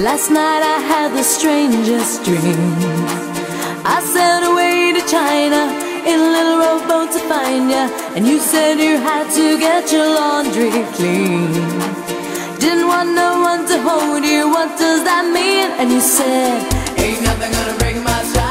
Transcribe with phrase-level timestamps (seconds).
[0.00, 2.72] Last night I had the strangest dream.
[3.84, 5.60] I sailed away to China
[6.08, 7.84] in a little rowboat to find ya,
[8.16, 11.52] and you said you had to get your laundry clean.
[12.58, 15.68] Didn't want no one to hold you, what does that mean?
[15.78, 16.64] And you said,
[16.96, 18.49] Ain't nothing gonna break my stride.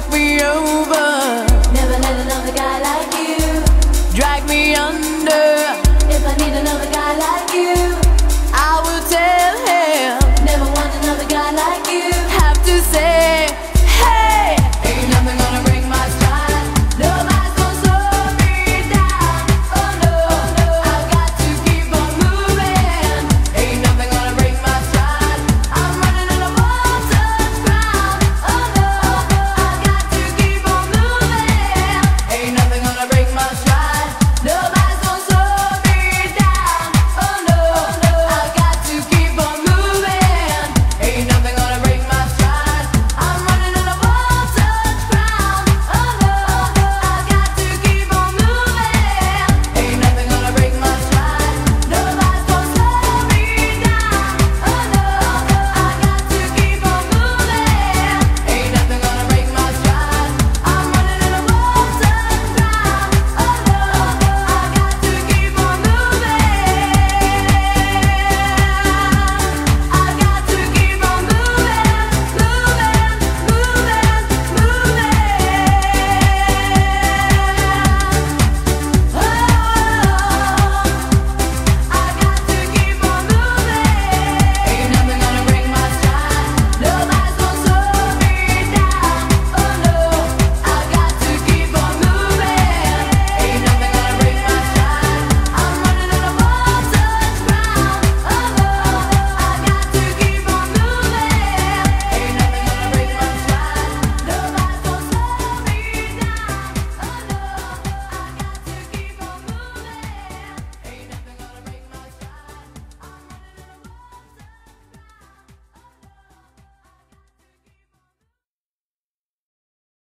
[0.00, 1.07] fuck me over.